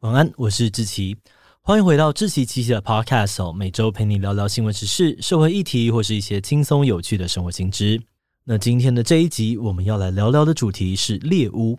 [0.00, 1.16] 晚安，我是志奇，
[1.62, 3.50] 欢迎回到志奇七七的 Podcast 哦。
[3.50, 7.98] 每周陪你聊聊新闻时事、社会议题，或是一些轻松有趣的生活新知。
[8.44, 11.78] 那今天的这一集，我们要来聊聊的主题是猎巫。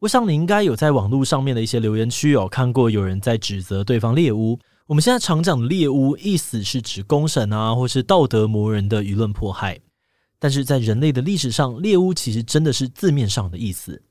[0.00, 4.58] 我想你应该有在网络上面的一些留言区有看过有人在指责对方猎巫。
[4.86, 9.80] 我们现在常讲的猎巫，意思是指公审啊，或是道德磨人的舆论迫害。
[10.38, 14.02] 但是在人类的历史上，猎巫其实真的是字面上的意思。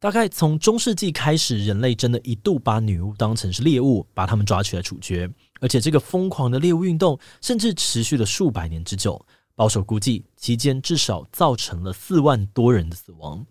[0.00, 5.30] 大概从中世纪开始，人类真的一度把女巫当成是猎物，把他们抓起来处决。
[5.60, 9.20] 而且这个疯狂的猎物运动，甚至持续了数百年之久。
[9.54, 13.44] 保守估计，期间至少造成了四万多人的死亡。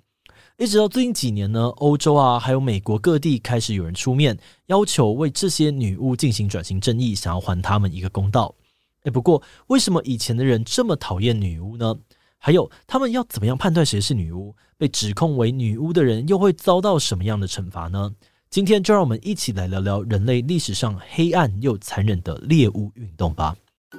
[0.58, 8.56] 一直到最近几年呢，欧洲啊，还有美国各地开始有人出面，要求为这些女巫进行转型正义，想要还他们一个公道。
[9.04, 11.96] 诶，不过为什么以前的人这么讨厌女巫呢？
[12.42, 14.56] 还有，他们要怎么样判断谁是女巫？
[14.78, 18.14] 被指控为女巫的人又会遭到什么样的惩罚呢？
[18.50, 23.54] 今天就让我们一起来聊聊人类历史上黑暗又残忍的猎巫运动吧。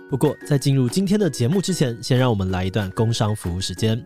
[0.09, 4.03] 不过，在进入今天的节目之前，先让我们来一段工商服务时间。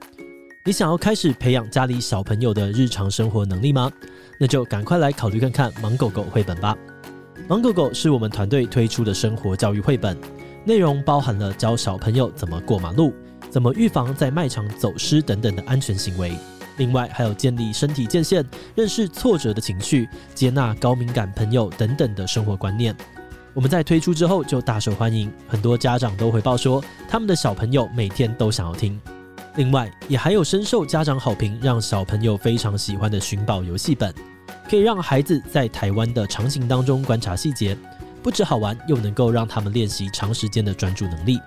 [0.66, 3.90] 你想要开始培养家里小朋友的日常生活能力吗？
[4.40, 6.76] 那就赶快来考虑看看《芒狗狗》绘本吧。
[7.48, 10.18] 《芒狗狗》是我们团队推出的生活教育绘本，
[10.64, 13.14] 内容包含了教小朋友怎么过马路。
[13.54, 16.36] 怎么预防在卖场走失等等的安全行为？
[16.78, 22.92] 另外还有建立身体界限、认识挫折的情绪、接纳高敏感朋友等等的生活观念。
[23.52, 29.00] 我们在推出之后就大受欢迎，很多家长都回报说，他们的小朋友每天都想要听。
[29.54, 34.12] 另外也还有深受家长好评，让小朋友非常喜欢的寻宝游戏本，
[34.68, 37.78] 可以让孩子在台湾的场景当中观察细节，
[38.20, 41.38] 不只好玩，又能够让他们练习长时间的专注能力。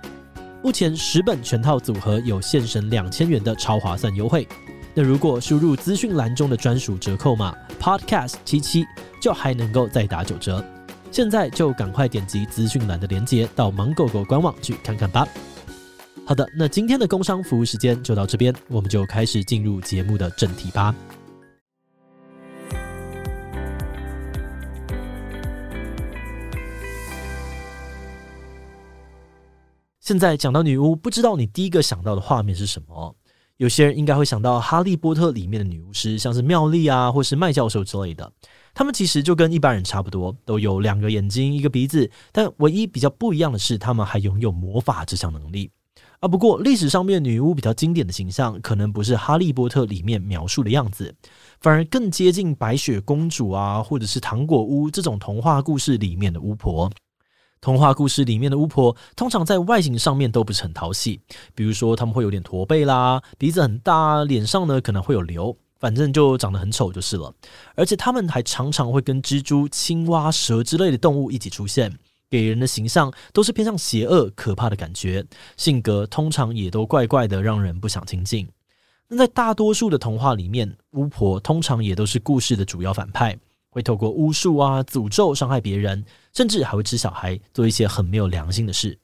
[0.64, 4.48] 目前十本全套组合有现省两千元的超划算优惠，
[4.94, 8.86] 那如果输入资讯栏中的专属折扣码 Podcast 七七，
[9.22, 10.64] 就还能够再打九折。
[11.12, 15.28] 现在就赶快点击资讯栏的链接到芒狗狗官网去看看吧。
[16.26, 20.94] 好的，那今天的工商服务时间就到这边，我们就开始进入节目的正题吧。
[30.08, 33.14] 现在讲到女巫，不知道你第一个想到的画面是什么？
[33.58, 38.32] 有些人应该会想到《哈利波特》里面的女巫师，像是妙丽啊，或是麦教授之类的。
[38.74, 45.70] 他们其实就跟一般人差不多，都有两个眼睛、一个鼻子，但唯一比较不一样的是，他们还拥有魔法这项能力。
[46.22, 51.14] 啊，不过历史上面女巫比较经典的形象，可能不是《哈利波特》里面描述的样子，
[51.60, 56.90] 反而更接近白雪公主啊，或者是糖果屋这种童话故事里面的巫婆。
[57.60, 61.20] 童话故事里面的巫婆，通常在外形上面都不是很讨喜，
[61.56, 67.34] 比如说他们会有点驼背啦，鼻子很大，脸上呢可能会有瘤，反正就长得很丑就是了。
[67.76, 71.92] 而且他们还常常会跟蜘蛛、青蛙、蛇之类的动物一起出现，
[72.30, 75.26] 给人的形象都是偏向邪恶、可怕的感觉，
[75.58, 78.48] 性格通常也都怪怪的，让人不想亲近。
[79.10, 83.38] 那在大多数的童话里面，巫婆通常也都是故事的主要反派。
[83.70, 86.04] 会透过巫术啊、诅咒伤害别人，
[86.38, 88.96] 甚至还会吃小孩，做一些很没有良心的事。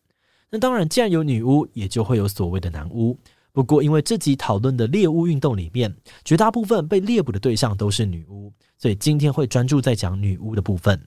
[0.52, 3.18] 那当然，既然有女巫，也就会有所谓的男巫。
[3.52, 5.92] 不过，因为这集讨论的猎巫运动里面，
[6.24, 11.02] 绝大部分被猎捕的对象都是女巫，所以今天会专注在讲女巫的部分。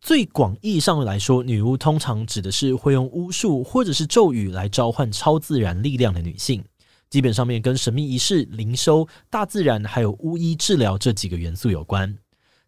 [0.00, 6.64] 最广义上来说，女巫通常指的是会用巫术或者是咒语来召唤超自然力量的女性，
[7.10, 12.16] 基本上面跟神秘仪式、灵修、大自然还有巫医治疗这几个元素有关。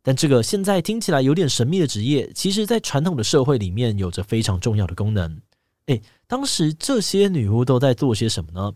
[0.06, 5.40] 但这个现在听起来有点神秘的职业，其实在传统的社会里面有着非常重要的功能。
[5.86, 8.74] 诶，当时这些女巫都在做些什么呢？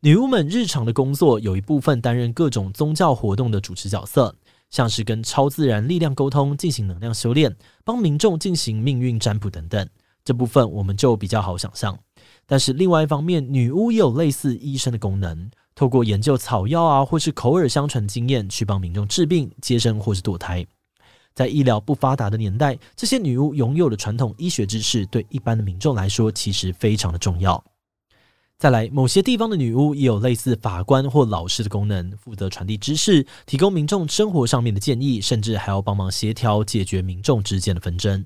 [0.00, 4.36] 女巫们日常的工作有一部分担任各种宗教活动的主持角色，
[4.68, 9.88] 像是跟超自然力量沟通、进行能量修炼、帮民众进行命运占卜等等。
[10.22, 11.98] 这部分我们就比较好想象。
[12.44, 15.50] 但是另外一方面，女巫也有类似医生的功能。
[15.74, 20.66] 透过研究草药啊，或是口耳相传经验，去帮民众治病、接生或是堕胎。
[21.32, 27.62] 在医疗不发达的年代，这些女巫拥有的传统医学知识，对一般的民众来说，其实非常的重要。
[28.58, 38.22] 再来，某些地方的女巫也有类似法官或老师的功能，负责传递知识，提供民众生活上面的建议，甚至还要帮忙协调解决民众之间的纷争。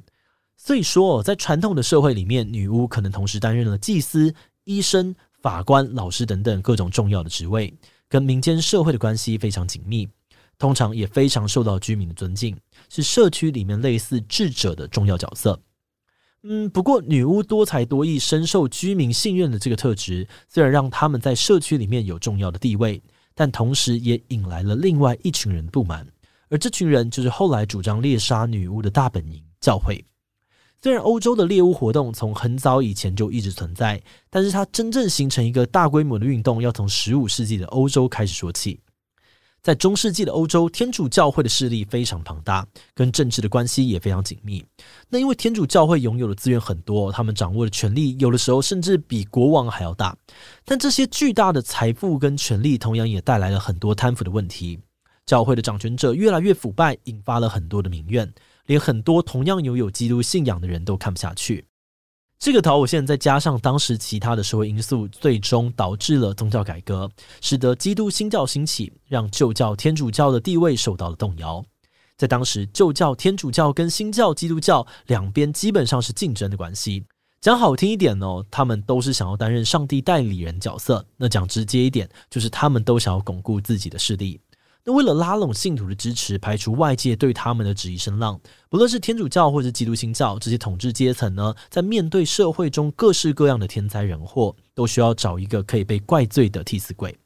[0.57, 5.15] 所以说，在传统的社会里面，女巫可能同时担任了祭司、医生。
[5.45, 7.71] 法官、老师等等各种重要的职位，
[8.09, 10.09] 跟民间社会的关系非常紧密，
[10.57, 12.57] 通常也非常受到居民的尊敬，
[12.89, 15.61] 是社区里面类似智者的重要角色。
[16.45, 23.03] 嗯，不过女巫多才多艺、深受居民信任的这个特质，虽然让他们在社区里面有重要的地位，
[23.35, 26.07] 但同时也引来了另外一群人不满。
[26.49, 30.03] 而这群人就是后来主张猎杀女巫的大本营——教会。
[30.85, 38.79] 虽然欧洲的猎巫活动从很早以前就一直存在，但是它真正形成一个大规模的运动，要从十五世纪的欧洲开始说起。
[39.63, 44.63] 在中世纪的欧洲，天主教会的势力非常庞大，跟政治的关系也非常紧密。
[45.09, 50.15] 那因为天主教会拥有的资源很多，他们掌握的权力有的时候甚至比国王还要大。
[50.67, 54.79] 但这些巨大的财富跟权力，同样也带来了很多贪腐的问题。
[55.25, 58.31] 教会的掌权者越来越腐败，引发了很多的民怨。
[58.67, 61.67] 连很多同样拥有基督信仰的人都看不下去，
[62.39, 71.65] 这个导火线再加上当时其他的社会因素，最终导致了宗教改革，使得基督新教兴起，让旧教天主教的地位受到了动摇。
[72.17, 77.05] 在当时，旧教天主教跟新教基督教两边基本上是竞争的关系。
[77.41, 84.41] 讲好听一点哦，他们都是想要担任上帝代理人角色；那讲直接一点，就是他们都想要巩固自己的势力。
[84.87, 88.39] 那为了拉拢信徒的支持，排除外界对他们的质疑声浪，
[88.69, 97.17] 不论是天主教或者基督新教这些统治阶层呢，在面对社会中各式各样的天灾人祸，都需要找一个可以被怪罪的替死鬼。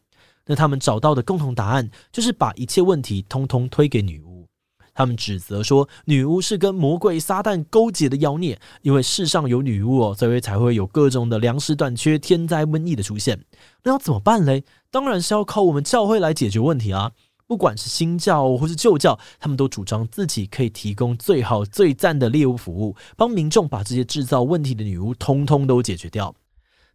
[0.46, 4.46] 那他们找到的共同答案，就是把一切问题通通推给女巫。
[4.94, 13.44] 他们指责说，女巫是跟魔鬼撒旦勾结的妖孽，因为世上有女巫哦，所以才会有各种的粮食短缺、天灾瘟疫的出现。
[13.82, 14.64] 那要怎么办嘞？
[14.90, 17.12] 当然是要靠我们教会来解决问题啊！
[17.48, 26.34] 不管是新教或是旧教，他们都主张自己可以提供最好最赞的猎巫服务，帮民众把这些制造问题的女巫通通都解决掉。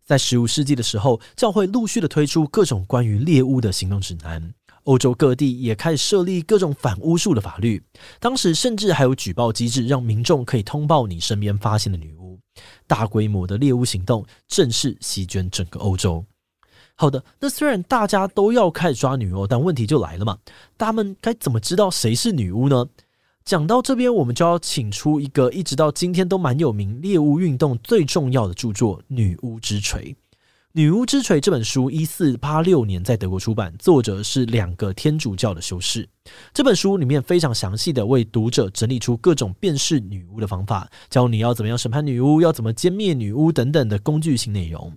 [0.05, 4.53] 在十五世纪的时候，教会陆续的推出各种关于猎巫的行动指南，
[4.83, 7.81] 欧洲各地也开始设立各种反巫术的法律。
[8.19, 12.39] 当时甚至还有举报机制，让民众可以通报你身边发现的女巫。
[12.85, 16.23] 大规模的猎巫行动正式席卷整个欧洲。
[16.95, 20.37] 好的，那虽然大家都要开始抓女巫，但问题就来了嘛，
[20.77, 22.85] 他们该怎么知道谁是女巫呢？
[23.43, 30.01] 讲到这边，我们就要请出一个一直到今天都蛮有名猎巫运动最重要的著作《女巫之锤》。
[30.71, 36.07] 《女巫之锤》这本书一四八六年在德国出版，作者是两个天主教的修士。
[36.53, 44.93] 这本书里面非常详细的为读者整理出各种辨识女巫的方法，教你要怎么样审判女巫，要怎么歼灭女巫等等的工具性内容。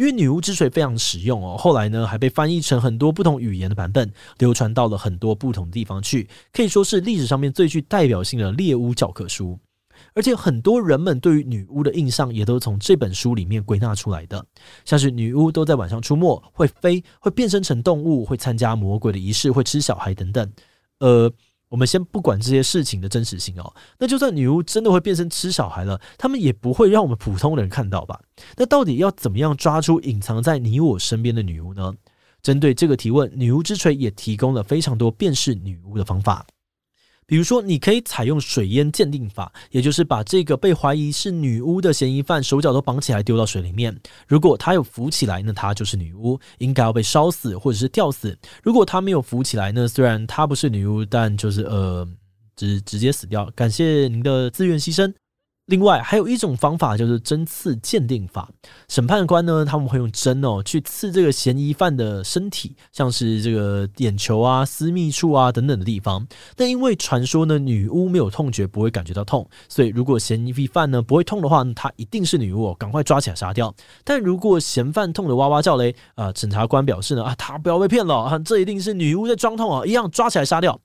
[0.00, 9.58] 因为女巫之锤非常实用哦，后来呢还被翻译成很多不同语言的版本，流传到了很多不同地方去，可以说是历史上面最具代表性的猎巫教科书。
[10.14, 14.42] 而且很多人们对于女巫的印象也都从这本书里面归纳出来的，
[14.86, 20.50] 像是女巫都在晚上出没，会飞，会变身成动物，会参加魔鬼的仪式，会吃小孩等等，
[21.00, 21.30] 呃。
[21.70, 28.20] 我们先不管这些事情的真实性哦，那就算女巫真的会变成吃小孩了，他们也不会让我们普通人看到吧？
[28.56, 31.94] 那到底要怎么样抓出隐藏在你我身边的女巫呢？
[32.42, 36.46] 针对这个提问，女巫之锤也提供了非常多辨识女巫的方法。
[37.30, 43.96] 比如说，你可以采用水淹鉴定法，也就是把这个被怀疑是女巫的嫌疑犯手脚都绑起来丢到水里面。
[44.26, 48.36] 如果他有浮起来，那他就是女巫，应该要被烧死或者是吊死。
[48.64, 52.04] 如果他没有浮起来那，虽然他不是女巫，但就是呃，
[52.56, 53.48] 直直接死掉。
[53.54, 55.14] 感谢您的自愿牺牲。
[55.70, 58.50] 另外还有一种方法就是针刺鉴定法，
[58.88, 66.26] 审判官呢，他们会用针哦去刺这个嫌疑犯的身体，像是这个眼球啊、私密处啊等等的地方。
[66.56, 73.72] 但因为传说呢，女巫没有痛觉，不会感觉到痛，所以如果嫌疑犯呢不会痛的话，他一定是女巫哦，赶快抓起来杀掉。
[74.02, 80.80] 但如果嫌犯痛得哇哇叫嘞，啊，检察官表示呢，啊，他不要被骗了啊，这一定是女巫在装痛啊，一样抓起来杀掉。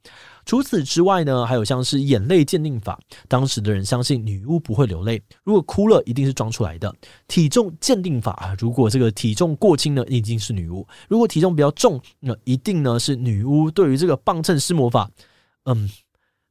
[0.45, 2.99] 除此之外呢，还有像是眼泪鉴定法。
[3.27, 6.93] 当时的人相信女巫不会流泪，如果哭了，一定是装出来的。
[7.27, 13.69] 体重鉴定法啊，如果这个体重过轻呢，一定是女巫；如果体重比较重，那一定呢是女巫。
[13.71, 15.09] 对于这个磅秤施魔法，
[15.63, 15.89] 嗯。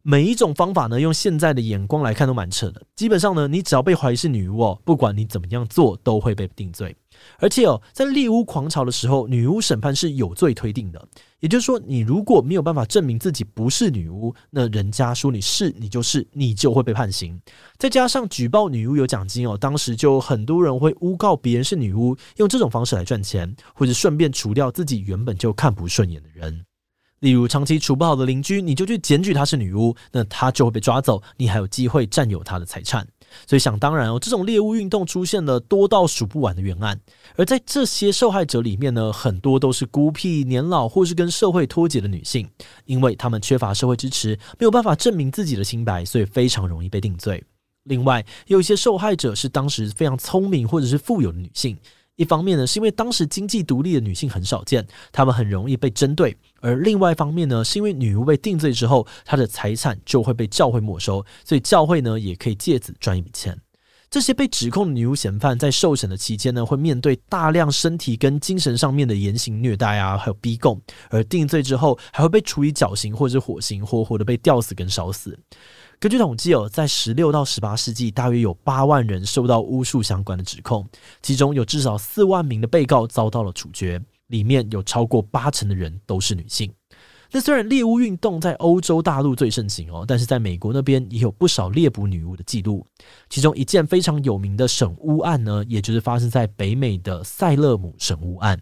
[0.06, 2.82] 每一种方法呢，用现在的眼光来看都蛮扯的。
[2.94, 6.94] 基本上呢，你只要被怀疑是女巫哦，不管你怎么样做，都会被定罪。
[7.38, 11.02] 而且哦，在猎巫狂潮的时候，女巫审判是有罪推定的。
[11.40, 17.40] 也就是说，你如果没有办法证明自己不是女巫，那人家说你是，你就是，你就会被判刑。
[17.78, 26.66] 再加上举报女巫有奖金哦，当时就很多人会诬告别人是女巫，用这种方式来赚钱，或者顺便除掉自己原本就看不顺眼的人。
[27.20, 33.06] 例如，长期处不好的邻居，你就去检举她是女巫，那她就会被抓走，你还有机会占有她的财产。
[33.46, 37.00] 所以想当然哦，这种猎巫运动出现了多到数不完的冤案。
[37.36, 42.46] 而在这些受害者里面呢，很多都是孤僻、年老或是跟社会脱节的女性，
[42.84, 47.42] 因为她们缺乏社会支持，没有办法证明自己的清白，所以非常容易被定罪。
[47.84, 51.76] 另外，有一些受害者是当时非常聪明或者是富有的女性。
[52.16, 63.58] 一方面呢，是因为当时经济独立的女性很少见，她们很容易被针对；而另外一方面呢，是因为女巫被定罪之后，她的财产就会被教会没收，所以教会呢也可以借此赚一笔钱。
[64.10, 70.78] 这些被指控的女巫嫌犯在受审的期间呢，会面对大量身体跟精神上面的严刑虐待啊，还有逼供；
[71.10, 75.36] 而定罪之后，还会被处以绞刑或者火刑，活活的被吊死跟烧死。
[76.04, 80.86] 根据统计哦，在十六到十八世纪，大约有八万人受到巫术相关的指控，
[81.22, 86.70] 其中有至少四万名的被告遭到了处决，里面有超过八成的人都是女性。
[87.32, 92.86] 那虽然猎巫运动在欧洲大陆最盛行哦，但是在美国那边也有不少猎捕女巫的记录。
[93.30, 98.60] 其中一件非常有名的审巫案呢，也就是发生在北美的塞勒姆审巫案。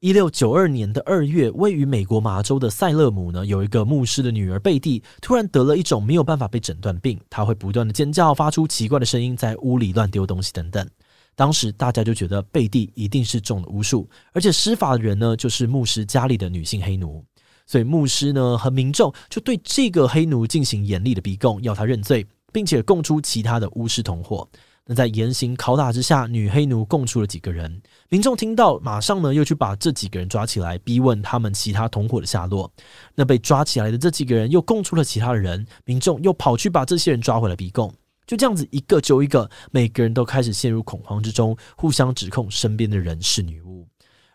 [0.00, 10.88] 一六九二年的二月，位于美国麻州的塞勒姆呢，有一个牧师的女儿贝蒂突然得了一种没有办法被诊断病，她会不断的尖叫，发出奇怪的声音，在屋里乱丢东西等等。
[11.34, 17.22] 当时大家就觉得贝蒂一定是中了巫术，而且施法的人呢，就是牧师家里的女性黑奴，
[17.66, 24.48] 所以牧师呢和民众就对这个黑奴进行严厉的逼供，要他认罪，并且供出其他的巫师同伙。
[24.86, 27.80] 那在严刑拷打之下，女黑奴供出了几个人。
[28.08, 32.72] 民众听到，马上呢又去把这几个人抓起来，逼问他们其他同伙的下落。
[33.14, 37.92] 那被抓起来的这几个人又供出了其他的人，民众又跑去把这些人抓回来逼供。
[38.26, 43.69] 就这样子，一个揪一个，每个人都开始陷入恐慌之中，互相指控身边的人是女巫。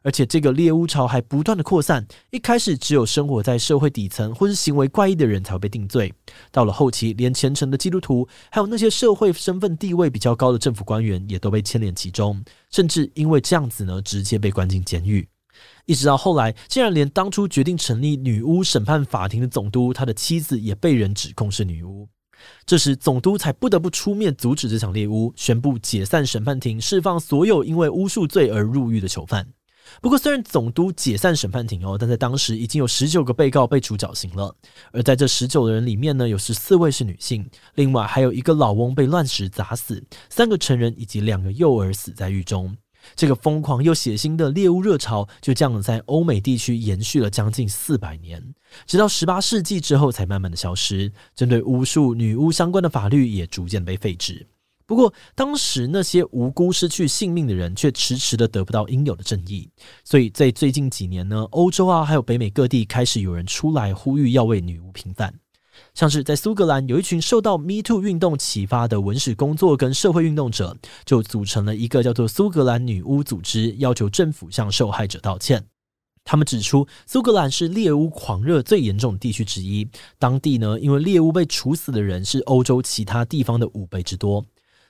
[0.05, 6.13] 而且这个猎巫潮还不断的扩散，一开始只有生活在社会底层或是行为怪异的人才会被定罪，
[6.51, 15.27] 到了后期，连虔诚的基督徒，还有那些社会身份地位比较高的政府官员也都被牵连其中，甚至因为这样子呢，直接被关进监狱。
[15.87, 22.07] 一直到后来，竟然连当初决定成立女巫审判法庭的总督，他的妻子也被人指控是女巫。
[22.63, 29.47] 这时，总督才不得不出面阻止这场猎巫，宣布解散审判庭，释放所有因为巫术罪而入狱的囚犯。
[30.01, 34.55] 不过，虽然总督解散审判庭哦，但在当时已经有十九个被告被处绞刑了。
[34.91, 42.75] 而在这十九个人里面呢，有十四位是女性，另外还有一个老翁被乱石砸死，三个成人以及两个幼儿死在狱中。
[43.15, 48.43] 这个疯狂又血腥的猎巫热潮就这样在欧美地区延续了将近四百年，
[48.87, 51.11] 直到十八世纪之后才慢慢的消失。
[51.35, 54.47] 针对巫术、女巫相关的法律也逐渐被废止。
[54.87, 59.67] 不过，当时那些无辜失去性命的人却迟迟的得不到应有的正义，
[60.03, 65.33] 所以在最近几年呢，欧洲啊，还有北美各地开始有人出来呼吁要为女巫平反。
[65.93, 75.65] 像是在苏格兰，有一群受到 Me Too 运动启发的文史工作跟社会运动者，就组成了一个叫做苏格兰女巫组织，要求政府向受害者道歉。
[76.23, 79.87] 他们指出，苏格兰是猎巫狂热最严重的地区之一，
[80.17, 84.45] 当地呢，因为猎巫被处死的人是欧洲其他地方的五倍之多。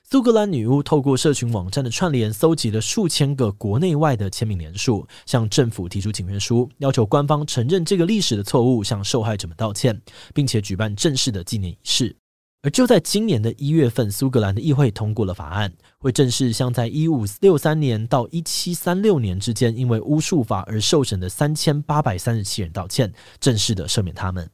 [0.08, 10.00] 苏格兰女巫透过社群网站的串联，搜集了数千个国内外的签名联署，向政府提出请愿书，要求官方承认这个历史的错误，向受害者们道歉，
[10.32, 12.14] 并且举办正式的纪念仪式。
[12.62, 24.48] 而就在今年的一月份，苏格兰的议会通过了法案，会正式向在一五六三年到一七三六年之间因为巫术法而受审的三千八百三十七人道歉，正式的赦免他们。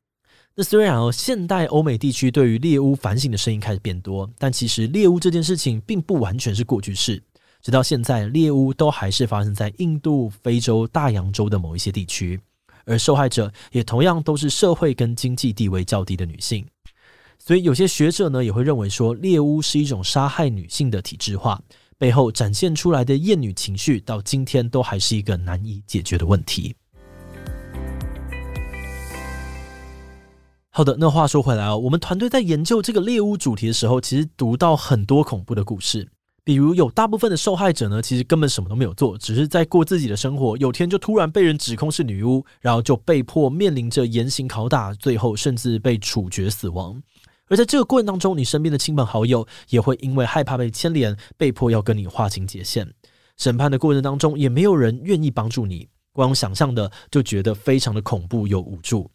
[0.54, 7.22] 那虽然哦，现代欧美地区对于猎巫反省的声音开始变多，但其实猎巫这件事情并不完全是过去式。
[7.62, 12.38] 直到现在，猎巫都还是发生在印度、非洲、大洋洲的某一些地区，
[12.84, 16.66] 而受害者也同样都是社会跟经济地位较低的女性。
[17.38, 21.58] 所以有些学者呢也会认为说，猎巫是一种杀害女性的体制化，
[21.96, 26.74] 背后展现出来的厌女情绪，到今天都还是一个难以解决的问题。
[30.74, 36.08] 好的，那话说回来哦，我们团队在研究这个猎巫主题的时候，其实读到很多恐怖的故事。
[36.44, 40.56] 比如有大部分的受害者呢，其实根本什么都没有做，只是在过自己的生活。
[40.56, 47.02] 有天就突然被人指控是女巫，然后就被迫面临着严刑拷打，最后甚至被处决死亡。
[47.48, 52.90] 而在这个过程当中，你身边的亲朋好友也会因为害怕被牵连，被迫要跟你划清界限。
[53.36, 59.10] 审判的过程当中，也没有人愿意帮助你，光想象的就觉得非常的恐怖又无助。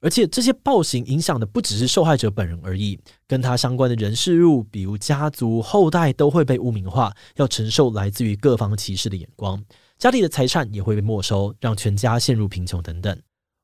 [0.00, 9.64] 而且这些暴行影响的不只是受害者本人而已，跟他相关的人事物，比如家族、后代，都会被污名化，要承受来自于各方歧视的眼光，
[9.98, 13.18] 家里的财产也会被没收，让全家陷入贫穷等等。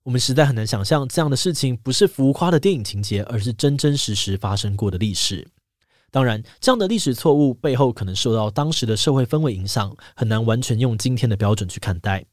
[0.05, 5.47] 我们实在很难想象这样的事情不是浮夸的电影情节，而是真真实实发生过的历史。
[6.11, 12.25] 当然，这样的历史错误背后可能受到当时的社会氛围影响，很难完全用今天的标准去看待。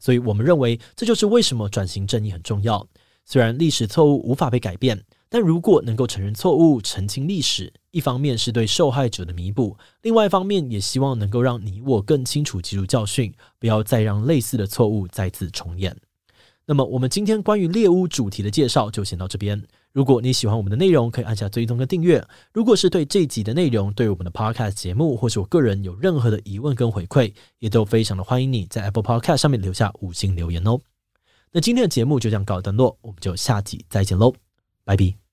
[0.00, 2.84] 所以我们认为，这就是为什么转型正义很重要。
[3.30, 15.94] 虽然历史错误无法被改变，但如果能够承认错误、澄清历史，一方面是对受害者的弥补，另外一方面也希望能够让你我更清楚记住教训，不要再让类似的错误再次重演。
[16.64, 19.62] 那么，我们今天关于猎巫主题的介绍就先到这边。
[19.92, 22.26] 如果你喜欢我们的内容，可以按下追踪跟订阅。
[22.54, 30.80] 如果是对这一集的内容，对我们的 Podcast 节目或是我个人有任何的疑问跟回馈，也都非常的欢迎你在 Apple Podcast 上面留下五星留言哦。
[31.52, 34.34] 那今天的节目就这样告一段落，我们就下集再见喽，
[34.84, 35.27] 拜拜。